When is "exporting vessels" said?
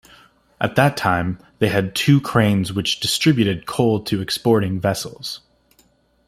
4.19-5.41